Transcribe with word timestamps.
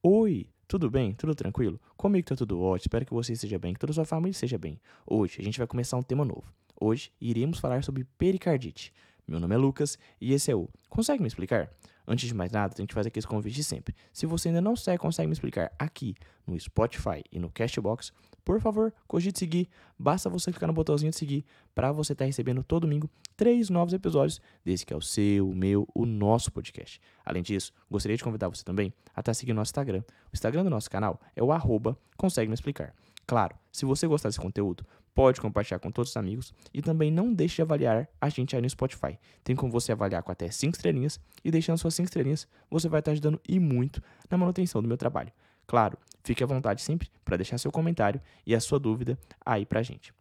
Oi, 0.00 0.46
tudo 0.68 0.88
bem? 0.88 1.12
Tudo 1.12 1.34
tranquilo? 1.34 1.80
Comigo 1.96 2.28
tá 2.28 2.36
tudo 2.36 2.60
ótimo, 2.60 2.84
espero 2.84 3.04
que 3.04 3.12
você 3.12 3.32
esteja 3.32 3.58
bem, 3.58 3.74
que 3.74 3.80
toda 3.80 3.90
a 3.90 3.94
sua 3.94 4.04
família 4.04 4.30
esteja 4.30 4.56
bem. 4.56 4.80
Hoje 5.04 5.38
a 5.40 5.42
gente 5.42 5.58
vai 5.58 5.66
começar 5.66 5.96
um 5.96 6.02
tema 6.04 6.24
novo. 6.24 6.44
Hoje 6.80 7.10
iremos 7.20 7.58
falar 7.58 7.82
sobre 7.82 8.04
pericardite. 8.16 8.92
Meu 9.26 9.40
nome 9.40 9.56
é 9.56 9.58
Lucas 9.58 9.98
e 10.20 10.32
esse 10.32 10.52
é 10.52 10.54
o 10.54 10.68
Consegue 10.88 11.20
me 11.20 11.26
explicar? 11.26 11.68
Antes 12.08 12.26
de 12.26 12.34
mais 12.34 12.50
nada, 12.50 12.74
tenho 12.74 12.88
que 12.88 12.94
fazer 12.94 13.08
aquele 13.08 13.26
convite 13.26 13.54
de 13.54 13.62
sempre. 13.62 13.94
Se 14.14 14.24
você 14.24 14.48
ainda 14.48 14.62
não 14.62 14.74
segue 14.74 14.98
Consegue 14.98 15.26
me 15.28 15.34
explicar 15.34 15.70
aqui 15.78 16.14
no 16.46 16.58
Spotify 16.58 17.22
e 17.30 17.38
no 17.38 17.50
Castbox, 17.50 18.12
por 18.44 18.60
favor, 18.60 18.92
cogite 19.06 19.38
seguir. 19.38 19.68
Basta 19.98 20.30
você 20.30 20.50
clicar 20.50 20.66
no 20.66 20.72
botãozinho 20.72 21.10
de 21.10 21.16
seguir 21.16 21.44
para 21.74 21.92
você 21.92 22.14
estar 22.14 22.24
tá 22.24 22.26
recebendo 22.26 22.62
todo 22.62 22.82
domingo 22.82 23.10
três 23.36 23.68
novos 23.68 23.92
episódios 23.92 24.40
desse 24.64 24.86
que 24.86 24.94
é 24.94 24.96
o 24.96 25.02
seu, 25.02 25.50
o 25.50 25.54
meu, 25.54 25.86
o 25.94 26.06
nosso 26.06 26.50
podcast. 26.50 26.98
Além 27.24 27.42
disso, 27.42 27.72
gostaria 27.90 28.16
de 28.16 28.24
convidar 28.24 28.48
você 28.48 28.64
também 28.64 28.92
a 29.08 29.20
estar 29.20 29.22
tá 29.24 29.34
seguindo 29.34 29.56
nosso 29.56 29.70
Instagram. 29.70 30.00
O 30.00 30.34
Instagram 30.34 30.64
do 30.64 30.70
nosso 30.70 30.90
canal 30.90 31.20
é 31.36 31.42
o 31.42 31.52
arroba 31.52 31.96
Consegue 32.16 32.48
Me 32.48 32.54
Explicar. 32.54 32.94
Claro, 33.28 33.54
se 33.70 33.84
você 33.84 34.06
gostar 34.06 34.30
desse 34.30 34.40
conteúdo, 34.40 34.86
pode 35.14 35.38
compartilhar 35.38 35.78
com 35.80 35.90
todos 35.90 36.12
os 36.12 36.16
amigos 36.16 36.54
e 36.72 36.80
também 36.80 37.10
não 37.10 37.34
deixe 37.34 37.56
de 37.56 37.62
avaliar 37.62 38.08
a 38.18 38.30
gente 38.30 38.56
aí 38.56 38.62
no 38.62 38.70
Spotify. 38.70 39.18
Tem 39.44 39.54
como 39.54 39.70
você 39.70 39.92
avaliar 39.92 40.22
com 40.22 40.32
até 40.32 40.50
5 40.50 40.74
estrelinhas 40.74 41.20
e 41.44 41.50
deixando 41.50 41.76
suas 41.76 41.94
5 41.94 42.06
estrelinhas, 42.06 42.48
você 42.70 42.88
vai 42.88 43.00
estar 43.00 43.12
ajudando 43.12 43.38
e 43.46 43.60
muito 43.60 44.02
na 44.30 44.38
manutenção 44.38 44.80
do 44.80 44.88
meu 44.88 44.96
trabalho. 44.96 45.30
Claro, 45.66 45.98
fique 46.24 46.42
à 46.42 46.46
vontade 46.46 46.80
sempre 46.80 47.10
para 47.22 47.36
deixar 47.36 47.58
seu 47.58 47.70
comentário 47.70 48.18
e 48.46 48.54
a 48.54 48.60
sua 48.60 48.80
dúvida 48.80 49.18
aí 49.44 49.66
pra 49.66 49.82
gente. 49.82 50.14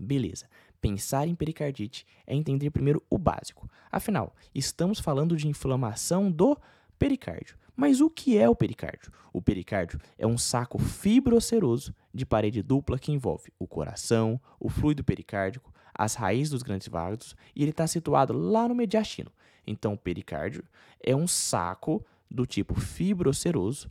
Beleza. 0.00 0.48
Pensar 0.80 1.28
em 1.28 1.36
pericardite 1.36 2.04
é 2.26 2.34
entender 2.34 2.70
primeiro 2.70 3.00
o 3.08 3.18
básico. 3.18 3.70
Afinal, 3.88 4.34
estamos 4.52 4.98
falando 4.98 5.36
de 5.36 5.46
inflamação 5.46 6.28
do 6.28 6.58
pericárdio. 6.98 7.56
Mas 7.82 8.00
o 8.00 8.08
que 8.08 8.38
é 8.38 8.48
o 8.48 8.54
pericárdio? 8.54 9.10
O 9.32 9.42
pericárdio 9.42 9.98
é 10.16 10.24
um 10.24 10.38
saco 10.38 10.78
fibroceroso 10.78 11.92
de 12.14 12.24
parede 12.24 12.62
dupla 12.62 12.96
que 12.96 13.10
envolve 13.10 13.52
o 13.58 13.66
coração, 13.66 14.40
o 14.60 14.68
fluido 14.68 15.02
pericárdico, 15.02 15.74
as 15.92 16.14
raízes 16.14 16.50
dos 16.50 16.62
grandes 16.62 16.86
vasos 16.86 17.34
e 17.56 17.60
ele 17.60 17.72
está 17.72 17.84
situado 17.88 18.32
lá 18.32 18.68
no 18.68 18.74
mediastino. 18.76 19.32
Então, 19.66 19.94
o 19.94 19.98
pericárdio 19.98 20.62
é 21.02 21.16
um 21.16 21.26
saco 21.26 22.06
do 22.30 22.46
tipo 22.46 22.78
fibroceroso 22.78 23.90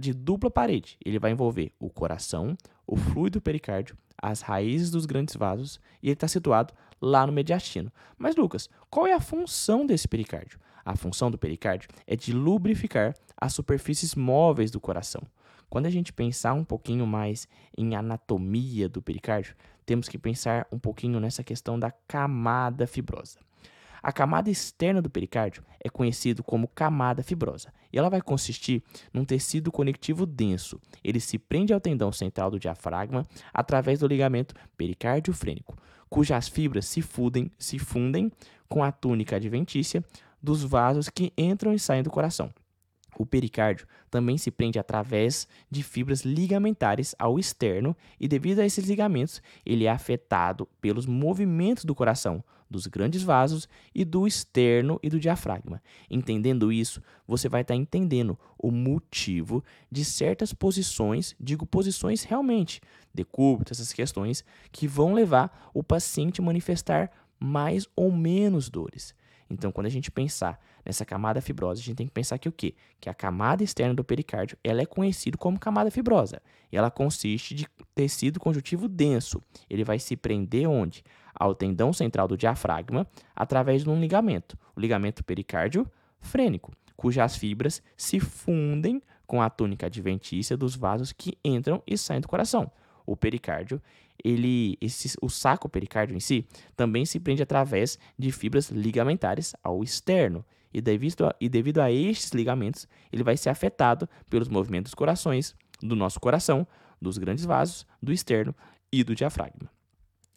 de 0.00 0.14
dupla 0.14 0.50
parede. 0.50 0.96
Ele 1.04 1.18
vai 1.18 1.32
envolver 1.32 1.70
o 1.78 1.90
coração, 1.90 2.56
o 2.86 2.96
fluido 2.96 3.42
pericárdio, 3.42 3.94
as 4.16 4.40
raízes 4.40 4.90
dos 4.90 5.04
grandes 5.04 5.36
vasos 5.36 5.78
e 6.02 6.06
ele 6.06 6.14
está 6.14 6.28
situado 6.28 6.72
lá 6.98 7.26
no 7.26 7.32
mediastino. 7.34 7.92
Mas, 8.16 8.36
Lucas, 8.36 8.70
qual 8.88 9.06
é 9.06 9.12
a 9.12 9.20
função 9.20 9.84
desse 9.84 10.08
pericárdio? 10.08 10.58
A 10.88 10.96
função 10.96 11.30
do 11.30 11.36
pericárdio 11.36 11.90
é 12.06 12.16
de 12.16 12.32
lubrificar 12.32 13.14
as 13.36 13.52
superfícies 13.52 14.14
móveis 14.14 14.70
do 14.70 14.80
coração. 14.80 15.20
Quando 15.68 15.84
a 15.84 15.90
gente 15.90 16.14
pensar 16.14 16.54
um 16.54 16.64
pouquinho 16.64 17.06
mais 17.06 17.46
em 17.76 17.94
anatomia 17.94 18.88
do 18.88 19.02
pericárdio, 19.02 19.54
temos 19.84 20.08
que 20.08 20.16
pensar 20.16 20.66
um 20.72 20.78
pouquinho 20.78 21.20
nessa 21.20 21.44
questão 21.44 21.78
da 21.78 21.90
camada 21.90 22.86
fibrosa. 22.86 23.38
A 24.02 24.10
camada 24.10 24.48
externa 24.48 25.02
do 25.02 25.10
pericárdio 25.10 25.62
é 25.78 25.90
conhecida 25.90 26.42
como 26.42 26.66
camada 26.66 27.22
fibrosa 27.22 27.70
e 27.92 27.98
ela 27.98 28.08
vai 28.08 28.22
consistir 28.22 28.82
num 29.12 29.26
tecido 29.26 29.70
conectivo 29.70 30.24
denso. 30.24 30.80
Ele 31.04 31.20
se 31.20 31.38
prende 31.38 31.74
ao 31.74 31.80
tendão 31.80 32.10
central 32.10 32.50
do 32.50 32.58
diafragma 32.58 33.28
através 33.52 34.00
do 34.00 34.06
ligamento 34.06 34.54
pericárdio-frênico, 34.78 35.76
cujas 36.08 36.48
fibras 36.48 36.86
se 36.86 37.02
fundem, 37.02 37.50
se 37.58 37.78
fundem 37.78 38.32
com 38.70 38.82
a 38.82 38.90
túnica 38.90 39.36
adventícia 39.36 40.02
dos 40.42 40.62
vasos 40.62 41.08
que 41.08 41.32
entram 41.36 41.72
e 41.72 41.78
saem 41.78 42.02
do 42.02 42.10
coração. 42.10 42.52
O 43.18 43.26
pericárdio 43.26 43.86
também 44.10 44.38
se 44.38 44.50
prende 44.50 44.78
através 44.78 45.48
de 45.68 45.82
fibras 45.82 46.22
ligamentares 46.22 47.14
ao 47.18 47.38
externo 47.38 47.96
e 48.20 48.28
devido 48.28 48.60
a 48.60 48.66
esses 48.66 48.86
ligamentos, 48.86 49.42
ele 49.66 49.86
é 49.86 49.90
afetado 49.90 50.68
pelos 50.80 51.04
movimentos 51.04 51.84
do 51.84 51.94
coração, 51.94 52.44
dos 52.70 52.86
grandes 52.86 53.22
vasos 53.22 53.68
e 53.94 54.04
do 54.04 54.26
externo 54.26 55.00
e 55.02 55.08
do 55.08 55.18
diafragma. 55.18 55.82
Entendendo 56.08 56.70
isso, 56.70 57.02
você 57.26 57.48
vai 57.48 57.62
estar 57.62 57.74
tá 57.74 57.80
entendendo 57.80 58.38
o 58.58 58.70
motivo 58.70 59.64
de 59.90 60.04
certas 60.04 60.52
posições, 60.52 61.34
digo 61.40 61.66
posições 61.66 62.22
realmente, 62.22 62.80
decúbito, 63.12 63.72
essas 63.72 63.92
questões 63.92 64.44
que 64.70 64.86
vão 64.86 65.14
levar 65.14 65.70
o 65.74 65.82
paciente 65.82 66.40
a 66.40 66.44
manifestar 66.44 67.10
mais 67.40 67.86
ou 67.96 68.12
menos 68.12 68.68
dores. 68.68 69.14
Então, 69.50 69.72
quando 69.72 69.86
a 69.86 69.90
gente 69.90 70.10
pensar 70.10 70.60
nessa 70.84 71.04
camada 71.04 71.40
fibrosa, 71.40 71.80
a 71.80 71.84
gente 71.84 71.96
tem 71.96 72.06
que 72.06 72.12
pensar 72.12 72.38
que 72.38 72.48
o 72.48 72.52
quê? 72.52 72.74
Que 73.00 73.08
a 73.08 73.14
camada 73.14 73.62
externa 73.64 73.94
do 73.94 74.04
pericárdio, 74.04 74.58
ela 74.62 74.82
é 74.82 74.86
conhecida 74.86 75.38
como 75.38 75.58
camada 75.58 75.90
fibrosa. 75.90 76.42
E 76.70 76.76
ela 76.76 76.90
consiste 76.90 77.54
de 77.54 77.66
tecido 77.94 78.38
conjuntivo 78.38 78.88
denso. 78.88 79.42
Ele 79.68 79.84
vai 79.84 79.98
se 79.98 80.16
prender 80.16 80.68
onde? 80.68 81.02
Ao 81.34 81.54
tendão 81.54 81.92
central 81.92 82.28
do 82.28 82.36
diafragma, 82.36 83.06
através 83.34 83.84
de 83.84 83.90
um 83.90 84.00
ligamento, 84.00 84.58
o 84.76 84.80
ligamento 84.80 85.24
pericárdio 85.24 85.90
frênico, 86.20 86.72
cujas 86.96 87.36
fibras 87.36 87.82
se 87.96 88.18
fundem 88.18 89.00
com 89.26 89.40
a 89.40 89.48
túnica 89.48 89.86
adventícia 89.86 90.56
dos 90.56 90.74
vasos 90.74 91.12
que 91.12 91.38
entram 91.44 91.82
e 91.86 91.96
saem 91.96 92.20
do 92.20 92.28
coração 92.28 92.70
o 93.08 93.16
pericárdio, 93.16 93.80
ele, 94.24 94.76
esse, 94.80 95.16
o 95.22 95.28
saco 95.28 95.68
pericárdio 95.68 96.16
em 96.16 96.20
si, 96.20 96.46
também 96.76 97.04
se 97.04 97.20
prende 97.20 97.42
através 97.42 97.98
de 98.18 98.30
fibras 98.32 98.70
ligamentares 98.70 99.54
ao 99.62 99.82
externo. 99.82 100.44
E 100.72 100.80
devido, 100.80 101.26
a, 101.26 101.34
e 101.40 101.48
devido 101.48 101.80
a 101.80 101.90
estes 101.90 102.30
ligamentos, 102.32 102.86
ele 103.12 103.22
vai 103.22 103.36
ser 103.36 103.48
afetado 103.48 104.08
pelos 104.28 104.48
movimentos 104.48 104.90
dos 104.90 104.94
corações, 104.94 105.54
do 105.80 105.96
nosso 105.96 106.20
coração, 106.20 106.66
dos 107.00 107.16
grandes 107.16 107.44
vasos, 107.44 107.86
do 108.02 108.12
externo 108.12 108.54
e 108.92 109.02
do 109.02 109.14
diafragma. 109.14 109.70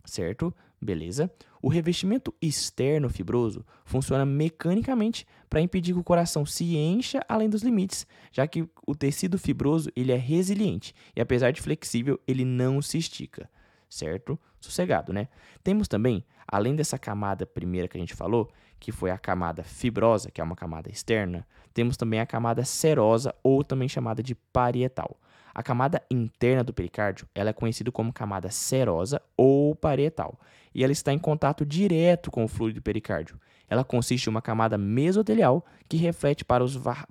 Certo? 0.06 0.54
Beleza? 0.82 1.32
O 1.62 1.70
revestimento 1.70 2.34
externo 2.42 3.08
fibroso 3.08 3.64
funciona 3.86 4.26
mecanicamente 4.26 5.28
para 5.48 5.62
impedir 5.62 5.94
que 5.94 6.00
o 6.00 6.04
coração 6.04 6.44
se 6.44 6.76
encha 6.76 7.24
além 7.30 7.48
dos 7.48 7.62
limites, 7.62 8.08
já 8.32 8.48
que 8.48 8.68
o 8.88 8.96
tecido 8.96 9.38
fibroso 9.38 9.92
ele 9.96 10.12
é 10.12 10.18
resiliente 10.18 10.96
e 11.16 11.22
apesar 11.22 11.52
de 11.52 11.62
flexível, 11.62 12.20
ele 12.28 12.44
não 12.44 12.82
se 12.82 12.98
estica, 12.98 13.48
certo? 13.92 14.40
Sossegado, 14.60 15.12
né? 15.12 15.28
Temos 15.64 15.88
também, 15.88 16.24
além 16.48 16.76
dessa 16.76 16.98
camada 16.98 17.46
primeira 17.46 17.88
que 17.88 17.98
a 17.98 18.00
gente 18.00 18.16
falou, 18.16 18.50
que 18.80 18.92
foi 18.92 19.12
a 19.12 19.18
camada 19.18 19.64
fibrosa, 19.64 20.32
que 20.32 20.40
é 20.40 20.44
uma 20.44 20.56
camada 20.56 20.90
externa, 20.90 21.46
temos 21.74 21.98
também 21.98 22.20
a 22.20 22.26
camada 22.26 22.64
serosa 22.64 23.36
ou 23.44 23.64
também 23.64 23.90
chamada 23.90 24.24
de 24.24 24.34
parietal. 24.34 25.20
A 25.54 25.62
camada 25.62 26.02
interna 26.10 26.64
do 26.64 26.74
pericárdio 26.74 27.28
ela 27.36 27.50
é 27.50 27.54
conhecida 27.54 27.92
como 27.92 28.14
camada 28.14 28.50
serosa 28.50 29.22
ou 29.36 29.76
parietal, 29.76 30.40
e 30.74 30.84
ela 30.84 30.94
está 30.94 31.12
em 31.12 31.20
contato 31.20 31.66
direto 31.66 32.32
com 32.32 32.46
o 32.46 32.48
fluido 32.48 32.82
pericárdio. 32.82 33.38
Ela 33.70 33.84
consiste 33.84 34.26
em 34.26 34.30
uma 34.30 34.42
camada 34.42 34.78
mesotelial 34.78 35.66
que 35.88 35.98
reflete 35.98 36.44
para, 36.44 36.66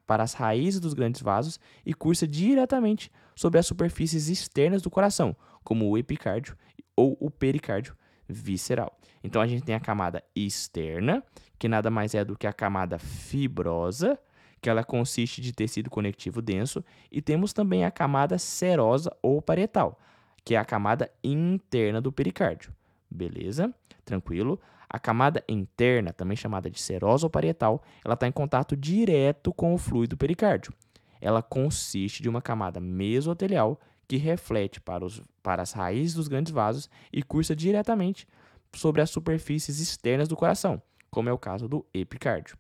para 0.06 0.22
as 0.22 0.32
raízes 0.32 0.80
dos 0.80 0.94
grandes 0.94 1.20
vasos 1.20 1.60
e 1.84 1.92
cursa 1.92 2.26
diretamente 2.26 3.12
sobre 3.40 3.58
as 3.58 3.66
superfícies 3.66 4.28
externas 4.28 4.82
do 4.82 4.90
coração, 4.90 5.34
como 5.64 5.88
o 5.88 5.96
epicárdio 5.96 6.54
ou 6.94 7.16
o 7.18 7.30
pericárdio 7.30 7.96
visceral. 8.28 9.00
Então 9.24 9.40
a 9.40 9.46
gente 9.46 9.62
tem 9.62 9.74
a 9.74 9.80
camada 9.80 10.22
externa, 10.36 11.24
que 11.58 11.66
nada 11.66 11.90
mais 11.90 12.14
é 12.14 12.22
do 12.22 12.36
que 12.36 12.46
a 12.46 12.52
camada 12.52 12.98
fibrosa, 12.98 14.18
que 14.60 14.68
ela 14.68 14.84
consiste 14.84 15.40
de 15.40 15.54
tecido 15.54 15.88
conectivo 15.88 16.42
denso, 16.42 16.84
e 17.10 17.22
temos 17.22 17.54
também 17.54 17.82
a 17.82 17.90
camada 17.90 18.36
serosa 18.36 19.10
ou 19.22 19.40
parietal, 19.40 19.98
que 20.44 20.54
é 20.54 20.58
a 20.58 20.64
camada 20.64 21.10
interna 21.24 21.98
do 21.98 22.12
pericárdio. 22.12 22.74
Beleza? 23.10 23.72
Tranquilo? 24.04 24.60
A 24.86 24.98
camada 24.98 25.42
interna, 25.48 26.12
também 26.12 26.36
chamada 26.36 26.68
de 26.68 26.78
serosa 26.78 27.24
ou 27.24 27.30
parietal, 27.30 27.82
ela 28.04 28.12
está 28.12 28.28
em 28.28 28.32
contato 28.32 28.76
direto 28.76 29.50
com 29.50 29.72
o 29.72 29.78
fluido 29.78 30.14
pericárdio. 30.14 30.74
Ela 31.20 31.42
consiste 31.42 32.22
de 32.22 32.28
uma 32.28 32.43
camada 32.43 32.81
mesotelial 32.81 33.81
que 34.08 34.17
reflete 34.17 34.81
para, 34.81 35.05
os, 35.05 35.22
para 35.43 35.62
as 35.62 35.72
raízes 35.72 36.14
dos 36.14 36.28
grandes 36.28 36.52
vasos 36.52 36.88
e 37.12 37.22
cursa 37.22 37.55
diretamente 37.55 38.26
sobre 38.75 39.00
as 39.02 39.11
superfícies 39.11 39.78
externas 39.81 40.28
do 40.28 40.37
coração, 40.37 40.82
como 41.11 41.28
é 41.28 41.32
o 41.32 41.38
caso 41.38 41.69
do 41.69 41.87
epicárdio. 41.93 42.56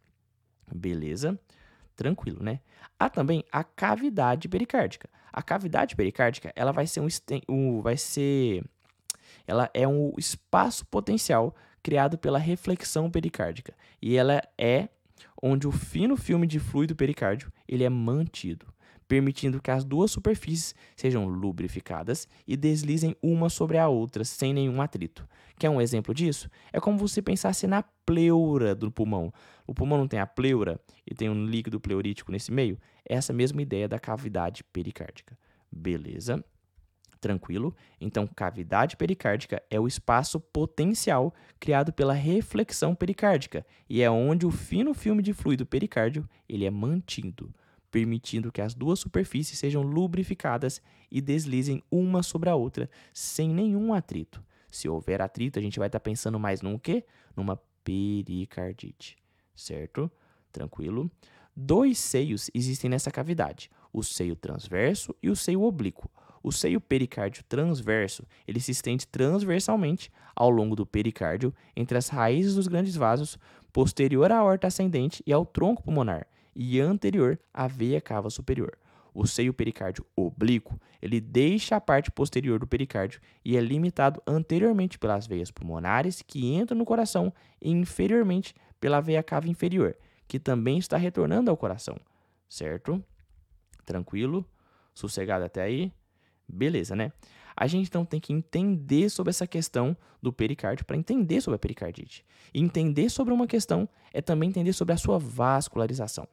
Beleza? 0.72 1.38
tranquilo, 2.00 2.42
né? 2.42 2.60
Há 2.98 3.10
também 3.10 3.44
a 3.52 3.62
cavidade 3.62 4.48
pericárdica. 4.48 5.06
A 5.30 5.42
cavidade 5.42 5.94
pericárdica, 5.94 6.50
ela 6.56 6.72
vai 6.72 6.86
ser 6.86 7.00
um, 7.00 7.08
um 7.46 7.82
vai 7.82 7.96
ser 7.96 8.64
ela 9.46 9.70
é 9.74 9.86
um 9.86 10.12
espaço 10.16 10.86
potencial 10.86 11.54
criado 11.82 12.16
pela 12.16 12.38
reflexão 12.38 13.10
pericárdica 13.10 13.74
e 14.00 14.16
ela 14.16 14.42
é 14.56 14.88
onde 15.42 15.66
o 15.66 15.72
fino 15.72 16.16
filme 16.16 16.46
de 16.46 16.58
fluido 16.58 16.94
pericárdio 16.94 17.52
ele 17.68 17.84
é 17.84 17.88
mantido. 17.88 18.66
permitindo 19.10 19.60
que 19.60 19.72
as 19.72 19.84
duas 19.84 20.12
superfícies 20.12 20.72
sejam 20.94 21.26
lubrificadas 21.26 22.28
e 22.46 22.56
deslizem 22.56 23.16
uma 23.20 23.48
sobre 23.48 23.76
a 23.76 23.88
outra 23.88 24.22
sem 24.22 24.54
nenhum 24.54 24.80
atrito. 24.80 25.28
Quer 25.58 25.68
um 25.68 25.80
exemplo 25.80 26.14
disso? 26.14 26.48
É 26.72 26.78
como 26.78 26.96
você 26.96 27.20
pensasse 27.20 27.66
na 27.66 27.82
pleura 27.82 28.72
do 28.72 28.88
pulmão. 28.88 29.32
O 29.66 29.74
pulmão 29.74 29.98
não 29.98 30.06
tem 30.06 30.20
a 30.20 30.26
pleura 30.28 30.80
e 31.04 31.12
tem 31.12 31.28
um 31.28 31.44
líquido 31.44 31.80
pleurítico 31.80 32.30
nesse 32.30 32.52
meio? 32.52 32.78
É 33.04 33.16
essa 33.16 33.32
mesma 33.32 33.60
ideia 33.60 33.88
da 33.88 33.98
cavidade 33.98 34.62
pericárdica. 34.62 35.36
Beleza? 35.72 36.44
Tranquilo? 37.20 37.76
Então, 38.00 38.26
cavidade 38.26 38.96
pericárdica 38.96 39.62
é 39.70 39.78
o 39.78 39.86
espaço 39.86 40.40
potencial 40.40 41.34
criado 41.58 41.92
pela 41.92 42.14
reflexão 42.14 42.94
pericárdica 42.94 43.66
e 43.88 44.00
é 44.00 44.10
onde 44.10 44.46
o 44.46 44.50
fino 44.50 44.94
filme 44.94 45.22
de 45.22 45.34
fluido 45.34 45.66
pericárdio 45.66 46.26
ele 46.48 46.64
é 46.64 46.70
mantido, 46.70 47.54
permitindo 47.90 48.50
que 48.50 48.62
as 48.62 48.72
duas 48.72 49.00
superfícies 49.00 49.58
sejam 49.58 49.82
lubrificadas 49.82 50.80
e 51.10 51.20
deslizem 51.20 51.82
uma 51.90 52.22
sobre 52.22 52.48
a 52.48 52.54
outra 52.54 52.88
sem 53.12 53.50
nenhum 53.50 53.92
atrito. 53.92 54.42
Se 54.70 54.88
houver 54.88 55.20
atrito, 55.20 55.58
a 55.58 55.62
gente 55.62 55.78
vai 55.78 55.88
estar 55.88 55.98
tá 55.98 56.04
pensando 56.04 56.38
mais 56.38 56.62
num 56.62 56.78
quê? 56.78 57.04
Numa 57.36 57.60
pericardite, 57.84 59.18
certo? 59.54 60.10
Tranquilo? 60.50 61.10
Dois 61.54 61.98
seios 61.98 62.50
existem 62.54 62.88
nessa 62.88 63.10
cavidade: 63.10 63.70
o 63.92 64.02
seio 64.02 64.34
transverso 64.34 65.14
e 65.22 65.28
o 65.28 65.36
seio 65.36 65.62
oblíquo. 65.62 66.10
O 66.42 66.50
seio 66.50 66.80
pericárdio 66.80 67.44
transverso, 67.44 68.24
ele 68.48 68.60
se 68.60 68.70
estende 68.70 69.06
transversalmente 69.06 70.10
ao 70.34 70.48
longo 70.48 70.74
do 70.74 70.86
pericárdio, 70.86 71.54
entre 71.76 71.98
as 71.98 72.08
raízes 72.08 72.54
dos 72.54 72.66
grandes 72.66 72.96
vasos, 72.96 73.38
posterior 73.72 74.32
à 74.32 74.38
aorta 74.38 74.66
ascendente 74.66 75.22
e 75.26 75.32
ao 75.32 75.44
tronco 75.44 75.82
pulmonar, 75.82 76.26
e 76.54 76.80
anterior 76.80 77.38
à 77.52 77.66
veia 77.66 78.00
cava 78.00 78.30
superior. 78.30 78.72
O 79.12 79.26
seio 79.26 79.52
pericárdio 79.52 80.06
oblíquo, 80.16 80.80
ele 81.02 81.20
deixa 81.20 81.76
a 81.76 81.80
parte 81.80 82.10
posterior 82.10 82.58
do 82.58 82.66
pericárdio 82.66 83.20
e 83.44 83.56
é 83.56 83.60
limitado 83.60 84.22
anteriormente 84.26 84.98
pelas 84.98 85.26
veias 85.26 85.50
pulmonares 85.50 86.22
que 86.22 86.54
entram 86.54 86.78
no 86.78 86.84
coração 86.84 87.32
e 87.60 87.70
inferiormente 87.70 88.54
pela 88.80 89.00
veia 89.00 89.22
cava 89.22 89.48
inferior, 89.48 89.96
que 90.28 90.38
também 90.38 90.78
está 90.78 90.96
retornando 90.96 91.50
ao 91.50 91.56
coração. 91.56 92.00
Certo? 92.48 93.04
Tranquilo? 93.84 94.48
Sossegado 94.94 95.44
até 95.44 95.62
aí? 95.62 95.92
Beleza, 96.52 96.94
né? 96.96 97.12
A 97.56 97.66
gente 97.66 97.88
então 97.88 98.04
tem 98.04 98.20
que 98.20 98.32
entender 98.32 99.10
sobre 99.10 99.30
essa 99.30 99.46
questão 99.46 99.96
do 100.22 100.32
pericárdio 100.32 100.84
para 100.84 100.96
entender 100.96 101.40
sobre 101.40 101.56
a 101.56 101.58
pericardite. 101.58 102.24
E 102.54 102.60
entender 102.60 103.10
sobre 103.10 103.34
uma 103.34 103.46
questão 103.46 103.88
é 104.12 104.22
também 104.22 104.48
entender 104.48 104.72
sobre 104.72 104.94
a 104.94 104.96
sua 104.96 105.18
vascularização. 105.18 106.26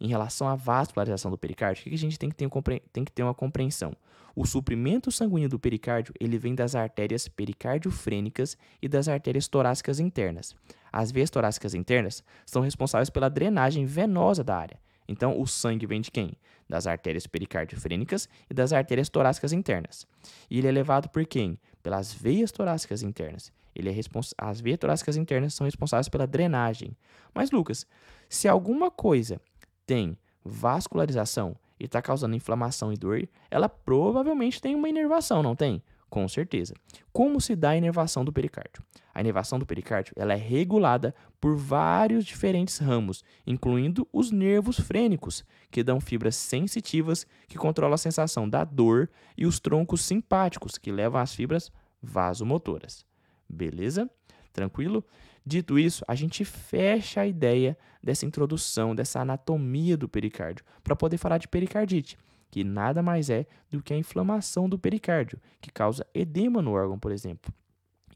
Em 0.00 0.08
relação 0.08 0.48
à 0.48 0.54
vascularização 0.54 1.30
do 1.30 1.38
pericárdio, 1.38 1.82
o 1.82 1.88
que 1.90 1.94
a 1.94 1.98
gente 1.98 2.18
tem 2.18 2.30
que 2.30 2.36
ter, 2.36 2.48
tem 2.92 3.04
que 3.04 3.12
ter 3.12 3.22
uma 3.22 3.34
compreensão? 3.34 3.94
O 4.34 4.46
suprimento 4.46 5.10
sanguíneo 5.10 5.48
do 5.48 5.58
pericárdio 5.58 6.14
ele 6.18 6.38
vem 6.38 6.54
das 6.54 6.74
artérias 6.74 7.28
pericardiofrênicas 7.28 8.56
e 8.80 8.88
das 8.88 9.08
artérias 9.08 9.48
torácicas 9.48 10.00
internas. 10.00 10.54
As 10.92 11.10
veias 11.10 11.30
torácicas 11.30 11.74
internas 11.74 12.22
são 12.46 12.62
responsáveis 12.62 13.10
pela 13.10 13.28
drenagem 13.28 13.84
venosa 13.84 14.42
da 14.42 14.56
área. 14.56 14.78
Então, 15.10 15.40
o 15.40 15.44
sangue 15.44 15.86
vem 15.86 16.00
de 16.00 16.08
quem? 16.08 16.34
Das 16.68 16.86
artérias 16.86 17.26
pericardiofrênicas 17.26 18.28
e 18.48 18.54
das 18.54 18.72
artérias 18.72 19.08
torácicas 19.08 19.52
internas. 19.52 20.06
E 20.48 20.58
ele 20.58 20.68
é 20.68 20.70
levado 20.70 21.08
por 21.08 21.26
quem? 21.26 21.58
Pelas 21.82 22.14
veias 22.14 22.52
torácicas 22.52 23.02
internas. 23.02 23.52
Ele 23.74 23.90
é 23.90 23.94
As 24.38 24.60
veias 24.60 24.78
torácicas 24.78 25.16
internas 25.16 25.54
são 25.54 25.64
responsáveis 25.64 26.08
pela 26.08 26.28
drenagem. 26.28 26.96
Mas, 27.34 27.50
Lucas, 27.50 27.84
se 28.28 28.46
alguma 28.46 28.88
coisa 28.88 29.40
tem 29.84 30.16
vascularização 30.44 31.56
e 31.80 31.86
está 31.86 32.00
causando 32.00 32.36
inflamação 32.36 32.92
e 32.92 32.96
dor, 32.96 33.28
ela 33.50 33.68
provavelmente 33.68 34.62
tem 34.62 34.76
uma 34.76 34.88
inervação, 34.88 35.42
não 35.42 35.56
tem? 35.56 35.82
Com 36.10 36.26
certeza. 36.28 36.74
Como 37.12 37.40
se 37.40 37.54
dá 37.54 37.70
a 37.70 37.76
inervação 37.76 38.24
do 38.24 38.32
pericárdio? 38.32 38.82
A 39.14 39.20
inervação 39.20 39.60
do 39.60 39.66
pericárdio 39.66 40.12
ela 40.16 40.32
é 40.32 40.36
regulada 40.36 41.14
por 41.40 41.56
vários 41.56 42.24
diferentes 42.24 42.78
ramos, 42.78 43.24
incluindo 43.46 44.06
os 44.12 44.32
nervos 44.32 44.78
frênicos, 44.78 45.44
que 45.70 45.84
dão 45.84 46.00
fibras 46.00 46.34
sensitivas 46.34 47.24
que 47.46 47.56
controlam 47.56 47.94
a 47.94 47.98
sensação 47.98 48.48
da 48.48 48.64
dor, 48.64 49.08
e 49.38 49.46
os 49.46 49.60
troncos 49.60 50.02
simpáticos, 50.02 50.76
que 50.76 50.90
levam 50.90 51.20
às 51.20 51.32
fibras 51.32 51.70
vasomotoras. 52.02 53.06
Beleza? 53.48 54.10
Tranquilo? 54.52 55.04
Dito 55.46 55.78
isso, 55.78 56.04
a 56.08 56.16
gente 56.16 56.44
fecha 56.44 57.20
a 57.20 57.26
ideia 57.26 57.78
dessa 58.02 58.26
introdução, 58.26 58.94
dessa 58.94 59.20
anatomia 59.20 59.96
do 59.96 60.08
pericárdio, 60.08 60.64
para 60.82 60.96
poder 60.96 61.18
falar 61.18 61.38
de 61.38 61.46
pericardite 61.46 62.18
que 62.50 62.64
nada 62.64 63.02
mais 63.02 63.30
é 63.30 63.46
do 63.70 63.82
que 63.82 63.92
a 63.92 63.96
inflamação 63.96 64.68
do 64.68 64.78
pericárdio, 64.78 65.38
que 65.60 65.70
causa 65.70 66.06
edema 66.12 66.60
no 66.60 66.72
órgão, 66.72 66.98
por 66.98 67.12
exemplo. 67.12 67.52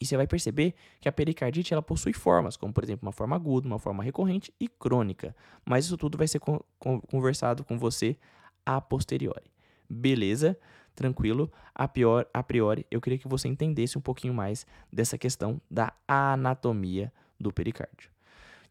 E 0.01 0.05
você 0.05 0.17
vai 0.17 0.27
perceber 0.27 0.75
que 1.01 1.09
a 1.09 1.13
pericardite 1.13 1.73
ela 1.73 1.83
possui 1.83 2.13
formas, 2.13 2.57
como 2.57 2.73
por 2.73 2.83
exemplo 2.83 3.07
uma 3.07 3.13
forma 3.13 3.37
aguda, 3.37 3.67
uma 3.67 3.79
forma 3.79 4.03
recorrente 4.03 4.53
e 4.59 4.69
crônica. 4.69 5.35
Mas 5.65 5.87
isso 5.87 5.97
tudo 5.97 6.19
vai 6.19 6.27
ser 6.27 6.41
conversado 7.09 7.65
com 7.65 7.79
você 7.79 8.17
a 8.67 8.81
posteriori. 8.81 9.51
Beleza? 9.89 10.59
Tranquilo? 10.95 11.51
A, 11.75 11.89
pior, 11.89 12.27
a 12.33 12.43
priori, 12.43 12.87
eu 12.91 13.01
queria 13.01 13.19
que 13.19 13.29
você 13.29 13.49
entendesse 13.49 13.97
um 13.97 14.01
pouquinho 14.01 14.35
mais 14.35 14.67
dessa 14.93 15.17
questão 15.19 15.61
da 15.71 15.93
anatomia 16.07 17.13
do 17.39 17.53
pericárdio. 17.53 18.11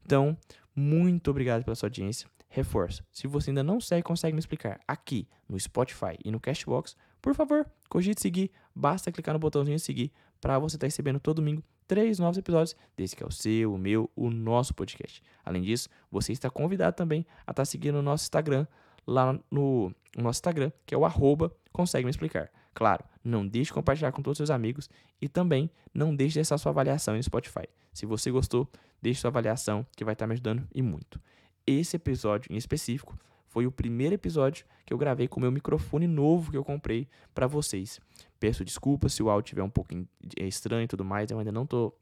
Então, 0.05 0.37
muito 0.75 1.31
obrigado 1.31 1.63
pela 1.63 1.75
sua 1.75 1.87
audiência. 1.87 2.27
Reforço, 2.55 3.03
se 3.11 3.25
você 3.25 3.49
ainda 3.49 3.63
não 3.63 3.79
segue 3.79 4.03
consegue 4.03 4.35
me 4.35 4.39
explicar 4.39 4.79
aqui 4.87 5.27
no 5.49 5.59
Spotify 5.59 6.19
e 6.23 6.29
no 6.29 6.39
Cashbox, 6.39 6.95
por 7.19 7.33
favor, 7.33 7.65
cogite 7.89 8.21
seguir, 8.21 8.51
basta 8.75 9.11
clicar 9.11 9.33
no 9.33 9.39
botãozinho 9.39 9.75
de 9.75 9.81
seguir 9.81 10.11
para 10.39 10.59
você 10.59 10.75
estar 10.75 10.85
tá 10.85 10.87
recebendo 10.87 11.19
todo 11.19 11.37
domingo 11.37 11.63
três 11.87 12.19
novos 12.19 12.37
episódios 12.37 12.75
desse 12.95 13.15
que 13.15 13.23
é 13.23 13.25
o 13.25 13.31
seu, 13.31 13.73
o 13.73 13.77
meu, 13.79 14.07
o 14.15 14.29
nosso 14.29 14.71
podcast. 14.75 15.23
Além 15.43 15.63
disso, 15.63 15.89
você 16.11 16.31
está 16.31 16.47
convidado 16.47 16.95
também 16.95 17.25
a 17.39 17.41
estar 17.41 17.53
tá 17.53 17.65
seguindo 17.65 17.95
o 17.95 18.03
nosso 18.03 18.25
Instagram, 18.25 18.67
lá 19.07 19.33
no, 19.33 19.41
no 20.15 20.21
nosso 20.21 20.37
Instagram, 20.37 20.71
que 20.85 20.93
é 20.93 20.97
o 20.97 21.05
arroba 21.05 21.51
consegue 21.71 22.05
me 22.05 22.11
explicar. 22.11 22.51
Claro, 22.75 23.03
não 23.23 23.47
deixe 23.47 23.69
de 23.69 23.73
compartilhar 23.73 24.11
com 24.11 24.21
todos 24.21 24.35
os 24.35 24.37
seus 24.37 24.51
amigos 24.51 24.87
e 25.19 25.27
também 25.27 25.71
não 25.91 26.15
deixe 26.15 26.33
de 26.33 26.35
deixar 26.35 26.59
sua 26.59 26.71
avaliação 26.71 27.15
no 27.15 27.23
Spotify. 27.23 27.67
Se 27.91 28.05
você 28.05 28.29
gostou, 28.29 28.69
deixe 29.01 29.21
sua 29.21 29.29
avaliação 29.29 29.83
que 29.95 30.05
vai 30.05 30.13
estar 30.13 30.25
tá 30.25 30.27
me 30.27 30.33
ajudando 30.33 30.67
e 30.71 30.83
muito. 30.83 31.19
Esse 31.65 31.95
episódio 31.95 32.51
em 32.51 32.57
específico 32.57 33.17
foi 33.47 33.65
o 33.65 33.71
primeiro 33.71 34.15
episódio 34.15 34.65
que 34.85 34.93
eu 34.93 34.97
gravei 34.97 35.27
com 35.27 35.39
o 35.39 35.41
meu 35.41 35.51
microfone 35.51 36.07
novo 36.07 36.51
que 36.51 36.57
eu 36.57 36.63
comprei 36.63 37.07
para 37.33 37.47
vocês. 37.47 37.99
Peço 38.39 38.65
desculpas 38.65 39.13
se 39.13 39.23
o 39.23 39.29
áudio 39.29 39.49
estiver 39.49 39.63
um 39.63 39.69
pouco 39.69 39.93
estranho 40.37 40.83
e 40.83 40.87
tudo 40.87 41.05
mais, 41.05 41.29
eu 41.31 41.39
ainda 41.39 41.51
não 41.51 41.65
tô 41.65 41.93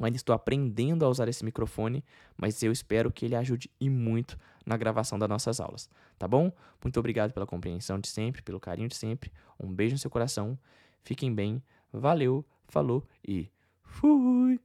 ainda 0.00 0.16
estou 0.16 0.34
aprendendo 0.34 1.04
a 1.04 1.08
usar 1.08 1.28
esse 1.28 1.44
microfone, 1.44 2.04
mas 2.36 2.62
eu 2.62 2.70
espero 2.70 3.10
que 3.10 3.24
ele 3.24 3.34
ajude 3.34 3.70
e 3.80 3.90
muito 3.90 4.38
na 4.64 4.76
gravação 4.76 5.18
das 5.18 5.28
nossas 5.28 5.60
aulas, 5.60 5.88
tá 6.18 6.28
bom? 6.28 6.52
Muito 6.82 6.98
obrigado 6.98 7.32
pela 7.32 7.46
compreensão 7.46 7.98
de 7.98 8.08
sempre, 8.08 8.42
pelo 8.42 8.60
carinho 8.60 8.88
de 8.88 8.96
sempre. 8.96 9.32
Um 9.58 9.72
beijo 9.72 9.94
no 9.94 9.98
seu 9.98 10.10
coração. 10.10 10.58
Fiquem 11.02 11.34
bem. 11.34 11.62
Valeu, 11.92 12.44
falou 12.68 13.02
e 13.26 13.50
fui. 13.82 14.60